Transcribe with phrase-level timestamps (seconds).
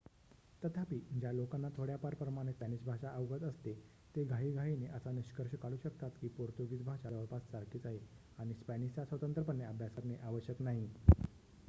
[0.61, 3.73] तथापि ज्या लोकांना थोड्याफार प्रमाणत स्पॅनिश भाषा अवगत असते
[4.15, 7.99] ते घाईघाईने असा निष्कर्ष काढू शकतात की पोर्तुगीज भाषा जवळपास सारखीच आहे
[8.37, 10.87] आणि स्पॅनिशचा स्वतंत्रपणे अभ्यास करणे आवश्यक नाही